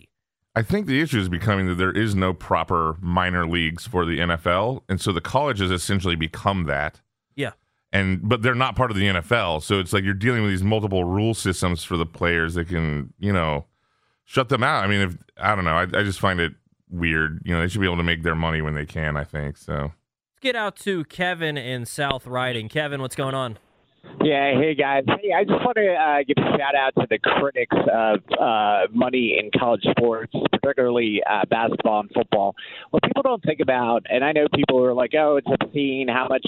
[0.55, 4.19] I think the issue is becoming that there is no proper minor leagues for the
[4.19, 7.01] NFL, and so the colleges essentially become that.
[7.37, 7.53] Yeah.
[7.93, 10.63] And but they're not part of the NFL, so it's like you're dealing with these
[10.63, 13.67] multiple rule systems for the players that can, you know,
[14.25, 14.85] shut them out.
[14.85, 16.53] I mean, if I don't know, I, I just find it
[16.89, 17.43] weird.
[17.45, 19.17] You know, they should be able to make their money when they can.
[19.17, 19.93] I think so.
[19.93, 22.69] Let's get out to Kevin in South Riding.
[22.69, 23.59] Kevin, what's going on?
[24.23, 25.05] Yeah, hey guys.
[25.07, 28.87] Hey, I just want to uh, give a shout out to the critics of uh,
[28.93, 32.55] money in college sports, particularly uh, basketball and football.
[32.91, 36.29] What people don't think about, and I know people are like, "Oh, it's obscene how
[36.29, 36.47] much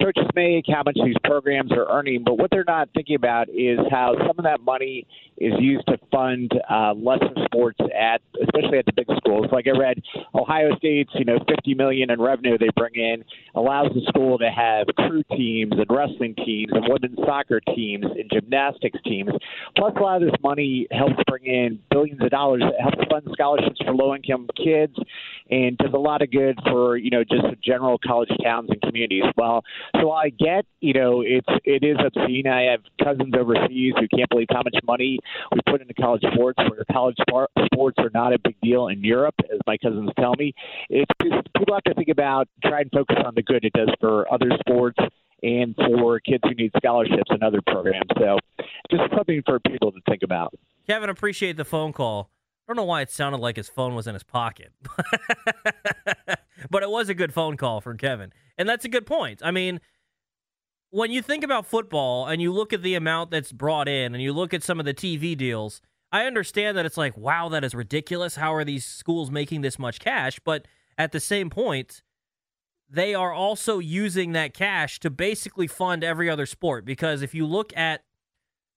[0.00, 3.78] coaches make, how much these programs are earning, but what they're not thinking about is
[3.90, 5.06] how some of that money
[5.38, 9.46] is used to fund uh, lesser sports at, especially at the big schools.
[9.52, 10.02] Like I read,
[10.34, 13.24] Ohio State's you know 50 million in revenue they bring in
[13.54, 18.30] allows the school to have crew teams and wrestling teams and women's soccer teams and
[18.32, 19.30] gymnastics teams.
[19.76, 23.26] Plus, a lot of this money helps bring in billions of dollars that helps fund
[23.32, 24.96] scholarships for low-income kids
[25.50, 29.24] and does a lot of good for you know just general college towns and communities.
[29.36, 29.62] Well,
[30.00, 32.46] so I get you know it's it is obscene.
[32.46, 35.18] I have cousins overseas who can't believe how much money
[35.52, 37.16] we put into college sports, where college
[37.64, 40.52] sports are not a big deal in Europe, as my cousins tell me.
[40.88, 43.90] It's just, people have to think about try and focus on the good it does
[44.00, 44.98] for other sports
[45.42, 48.08] and for kids who need scholarships and other programs.
[48.18, 48.38] So,
[48.90, 50.54] just something for people to think about.
[50.86, 52.30] Kevin, appreciate the phone call.
[52.68, 54.72] I don't know why it sounded like his phone was in his pocket,
[56.70, 58.32] but it was a good phone call from Kevin.
[58.58, 59.40] And that's a good point.
[59.44, 59.80] I mean,
[60.90, 64.22] when you think about football and you look at the amount that's brought in and
[64.22, 65.80] you look at some of the TV deals,
[66.12, 68.36] I understand that it's like, wow, that is ridiculous.
[68.36, 70.38] How are these schools making this much cash?
[70.44, 72.02] But at the same point,
[72.88, 77.44] they are also using that cash to basically fund every other sport because if you
[77.44, 78.04] look at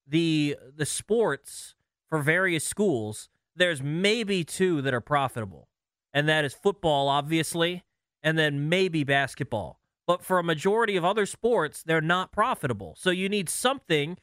[0.07, 1.75] the the sports
[2.09, 5.68] for various schools, there's maybe two that are profitable,
[6.13, 7.83] and that is football, obviously,
[8.23, 9.79] and then maybe basketball.
[10.07, 12.95] But for a majority of other sports, they're not profitable.
[12.97, 14.17] So you need something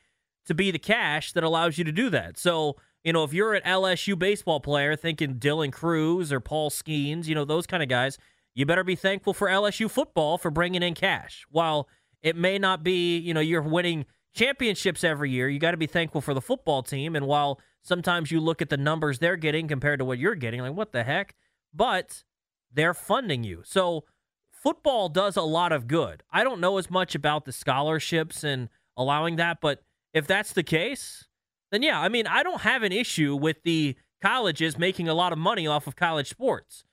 [0.47, 2.39] to be the cash that allows you to do that.
[2.39, 7.26] So, you know, if you're an LSU baseball player thinking Dylan Crews or Paul Skenes,
[7.26, 8.18] you know, those kind of guys,
[8.55, 11.47] you better be thankful for LSU football for bringing in cash.
[11.51, 11.89] While
[12.22, 15.87] it may not be, you know, you're winning championships every year, you got to be
[15.87, 17.14] thankful for the football team.
[17.14, 20.61] And while Sometimes you look at the numbers they're getting compared to what you're getting,
[20.61, 21.37] like, what the heck?
[21.77, 22.24] But
[22.72, 23.62] they're funding you.
[23.64, 24.05] So
[24.51, 26.22] football does a lot of good.
[26.33, 30.62] I don't know as much about the scholarships and allowing that, but if that's the
[30.62, 31.27] case,
[31.70, 35.33] then yeah, I mean, I don't have an issue with the colleges making a lot
[35.33, 36.85] of money off of college sports.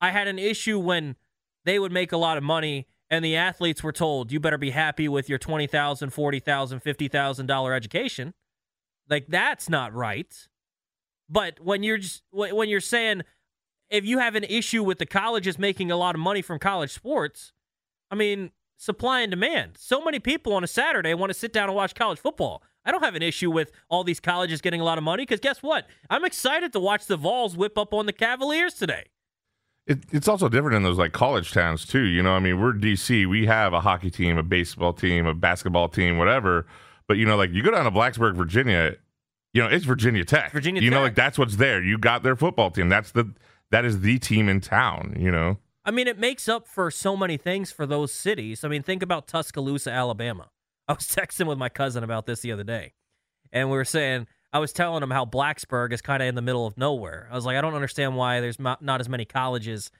[0.00, 1.16] I had an issue when
[1.64, 4.70] they would make a lot of money and the athletes were told, you better be
[4.70, 8.34] happy with your $20,000, $40,000, $50,000 education.
[9.08, 10.34] Like that's not right.
[11.28, 13.22] But when you're just when you're saying
[13.90, 16.92] if you have an issue with the colleges making a lot of money from college
[16.92, 17.52] sports,
[18.10, 19.76] I mean, supply and demand.
[19.78, 22.62] So many people on a Saturday want to sit down and watch college football.
[22.84, 25.40] I don't have an issue with all these colleges getting a lot of money because
[25.40, 25.86] guess what?
[26.08, 29.06] I'm excited to watch the Vols whip up on the Cavaliers today.
[29.86, 32.02] It, it's also different in those like college towns too.
[32.02, 33.26] You know, I mean, we're DC.
[33.26, 36.66] We have a hockey team, a baseball team, a basketball team, whatever
[37.08, 38.96] But you know, like you go down to Blacksburg, Virginia,
[39.52, 40.52] you know, it's Virginia Tech.
[40.52, 41.82] Virginia you know, like that's what's there.
[41.82, 42.88] You got their football team.
[42.88, 43.32] That's the
[43.70, 45.16] that is the team in town.
[45.18, 45.58] You know.
[45.84, 48.64] I mean, it makes up for so many things for those cities.
[48.64, 50.50] I mean, think about Tuscaloosa, Alabama.
[50.88, 52.92] I was texting with my cousin about this the other day,
[53.52, 56.42] and we were saying I was telling him how Blacksburg is kind of in the
[56.42, 57.28] middle of nowhere.
[57.30, 59.90] I was like, I don't understand why there's not, not as many colleges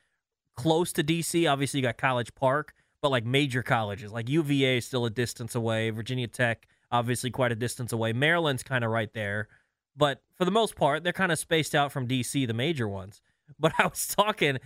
[0.56, 1.50] close to DC.
[1.50, 5.54] Obviously, you got College Park, but like major colleges, like UVA is still a distance
[5.54, 5.90] away.
[5.90, 8.12] Virginia Tech, obviously, quite a distance away.
[8.12, 9.48] Maryland's kind of right there,
[9.96, 13.20] but for the most part, they're kind of spaced out from DC, the major ones.
[13.58, 14.58] But I was talking,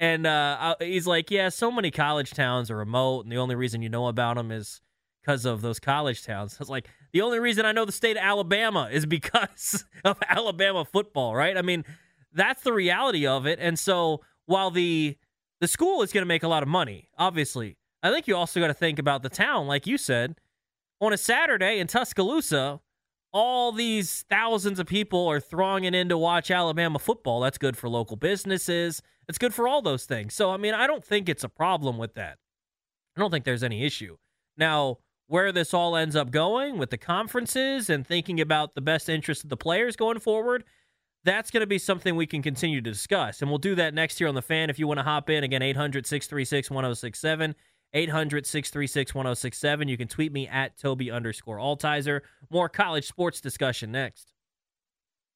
[0.00, 3.54] and uh, I- he's like, "Yeah, so many college towns are remote, and the only
[3.56, 4.80] reason you know about them is
[5.22, 8.16] because of those college towns." I was like, "The only reason I know the state
[8.16, 11.56] of Alabama is because of Alabama football, right?
[11.56, 11.84] I mean,
[12.32, 15.16] that's the reality of it." And so, while the
[15.60, 18.60] the school is going to make a lot of money, obviously, I think you also
[18.60, 20.36] got to think about the town, like you said,
[21.00, 22.80] on a Saturday in Tuscaloosa.
[23.40, 27.38] All these thousands of people are thronging in to watch Alabama football.
[27.38, 29.00] That's good for local businesses.
[29.28, 30.34] It's good for all those things.
[30.34, 32.38] So, I mean, I don't think it's a problem with that.
[33.16, 34.16] I don't think there's any issue.
[34.56, 39.08] Now, where this all ends up going with the conferences and thinking about the best
[39.08, 40.64] interest of the players going forward,
[41.22, 43.40] that's going to be something we can continue to discuss.
[43.40, 44.68] And we'll do that next year on the fan.
[44.68, 47.54] If you want to hop in, again, 800 636 1067.
[47.92, 49.88] 800 636 1067.
[49.88, 52.20] You can tweet me at Tobi underscore Altizer.
[52.50, 54.32] More college sports discussion next.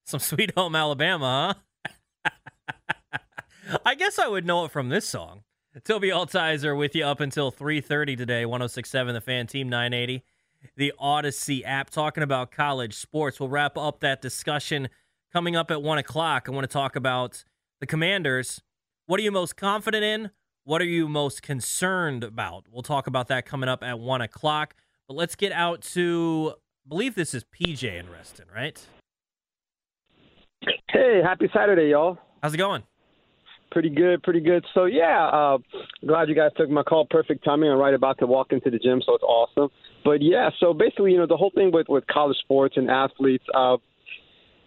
[0.05, 1.57] Some Sweet Home Alabama,
[2.24, 2.30] huh?
[3.86, 5.42] I guess I would know it from this song.
[5.80, 10.22] Tobi Altizer with you up until 3.30 today, 1067 The Fan, Team 980.
[10.76, 13.40] The Audacy app talking about college sports.
[13.40, 14.88] We'll wrap up that discussion
[15.32, 16.46] coming up at 1 o'clock.
[16.46, 17.42] I want to talk about
[17.80, 18.61] the Commanders.
[19.07, 20.30] What are you most confident in?
[20.64, 22.66] What are you most concerned about?
[22.70, 24.74] We'll talk about that coming up at 1 o'clock.
[25.08, 26.54] But let's get out to,
[26.86, 28.80] I believe this is PJ in Reston, right?
[30.88, 32.16] Hey, happy Saturday, y'all.
[32.42, 32.84] How's it going?
[33.72, 34.64] Pretty good, pretty good.
[34.72, 35.58] So yeah, uh,
[36.06, 37.06] glad you guys took my call.
[37.10, 37.70] Perfect timing.
[37.70, 39.68] I'm right about to walk into the gym, so it's awesome.
[40.04, 43.44] But yeah, so basically, you know, the whole thing with with college sports and athletes,
[43.54, 43.78] uh,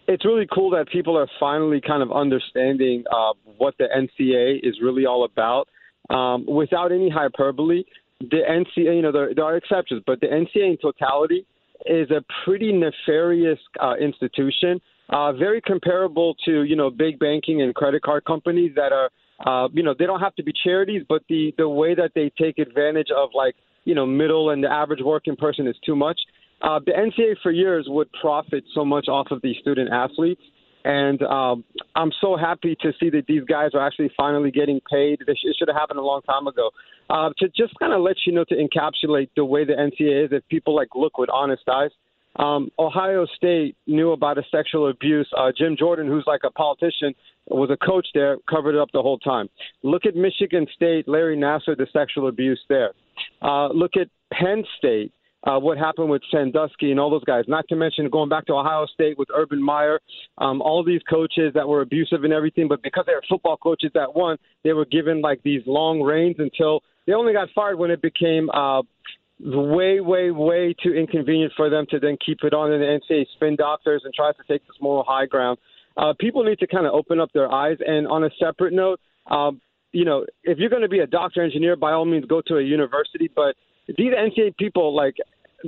[0.08, 4.78] it's really cool that people are finally kind of understanding uh, what the NCAA is
[4.82, 5.68] really all about.
[6.10, 7.84] Um, without any hyperbole,
[8.20, 11.46] the NCAA, you know, there, there are exceptions, but the NCAA in totality
[11.84, 17.74] is a pretty nefarious uh, institution uh, very comparable to you know big banking and
[17.74, 19.10] credit card companies that are
[19.46, 22.30] uh, you know they don't have to be charities, but the the way that they
[22.40, 23.54] take advantage of like
[23.84, 26.20] you know middle and the average working person is too much.
[26.62, 30.40] Uh, the NCAA for years would profit so much off of these student athletes,
[30.86, 31.64] and um,
[31.96, 35.18] I'm so happy to see that these guys are actually finally getting paid.
[35.26, 36.70] This it should have happened a long time ago.
[37.10, 40.30] Uh, to just kind of let you know to encapsulate the way the NCAA is,
[40.30, 41.90] if people like look with honest eyes.
[42.36, 45.28] Um, Ohio State knew about a sexual abuse.
[45.36, 47.14] Uh, Jim Jordan, who's like a politician,
[47.48, 49.48] was a coach there, covered it up the whole time.
[49.82, 52.92] Look at Michigan State, Larry Nassar, the sexual abuse there.
[53.42, 55.12] Uh, look at Penn State,
[55.46, 57.44] uh, what happened with Sandusky and all those guys.
[57.48, 60.00] Not to mention going back to Ohio State with Urban Meyer,
[60.38, 63.90] um, all these coaches that were abusive and everything, but because they were football coaches
[63.94, 67.90] that won, they were given like these long reigns until they only got fired when
[67.90, 68.50] it became.
[68.50, 68.82] Uh,
[69.38, 73.26] way, way, way too inconvenient for them to then keep it on in the NCAA
[73.34, 75.58] spin doctors and try to take this moral high ground.
[75.96, 77.76] Uh, people need to kind of open up their eyes.
[77.86, 79.60] And on a separate note, um,
[79.92, 82.56] you know, if you're going to be a doctor engineer, by all means, go to
[82.56, 83.30] a university.
[83.34, 83.56] But
[83.88, 85.16] these NCAA people, like,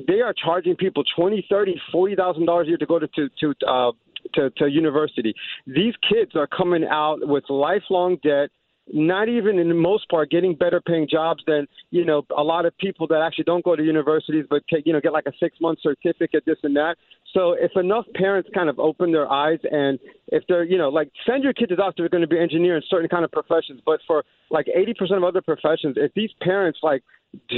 [0.07, 3.29] they are charging people twenty, thirty, forty thousand dollars a year to go to to
[3.41, 3.93] to, uh,
[4.35, 5.35] to to university.
[5.67, 8.51] These kids are coming out with lifelong debt
[8.93, 12.65] not even in the most part getting better paying jobs than you know a lot
[12.67, 15.33] of people that actually don't go to universities but take, you know get like a
[15.41, 16.97] six month certificate this and that
[17.35, 21.11] so if enough parents kind of open their eyes and if they're you know like
[21.27, 23.81] send your kid to doctor they're going to be engineer in certain kind of professions
[23.85, 27.03] but for like 80% of other professions if these parents like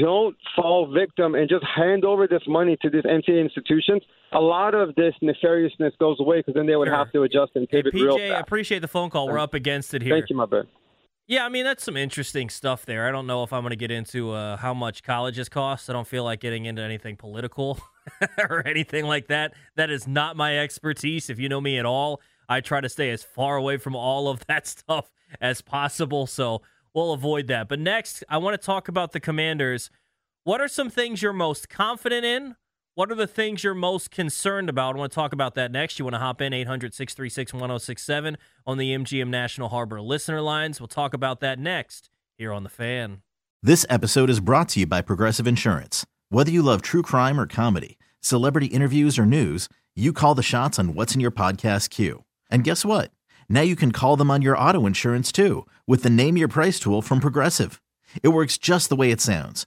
[0.03, 4.03] don't fall victim and just hand over this money to these NCAA institutions,
[4.33, 6.97] a lot of this nefariousness goes away because then they would Sure.
[6.97, 8.43] have to adjust and pivot real PJ, I fast.
[8.43, 9.29] appreciate the phone call.
[9.29, 10.17] We're up against it here.
[10.17, 10.67] Thank you, my bad.
[11.31, 13.07] Yeah, I mean that's some interesting stuff there.
[13.07, 15.89] I don't know if I'm going to get into uh, how much colleges cost.
[15.89, 17.79] I don't feel like getting into anything political
[18.51, 19.55] or anything like that.
[19.77, 21.31] That is not my expertise.
[21.31, 24.27] If you know me at all, I try to stay as far away from all
[24.27, 26.27] of that stuff as possible.
[26.27, 26.63] So
[26.95, 27.69] we'll avoid that.
[27.69, 29.89] But next, I want to talk about the Commanders.
[30.43, 32.57] What are some things you're most confident in?
[32.97, 34.97] What are the things you're most concerned about?
[34.97, 35.99] I want to talk about that next.
[35.99, 38.37] You want to hop in 800 636 1067
[38.67, 40.81] on the MGM National Harbor listener lines.
[40.81, 43.23] We'll talk about that next here on The Fan.
[43.63, 46.05] This episode is brought to you by Progressive Insurance.
[46.31, 50.77] Whether you love true crime or comedy, celebrity interviews, or news, you call the shots
[50.79, 52.25] on what's in your podcast queue.
[52.51, 53.13] And guess what?
[53.49, 56.81] Now you can call them on your auto insurance too with the Name Your Price
[56.81, 57.81] tool from Progressive.
[58.23, 59.67] It works just the way it sounds.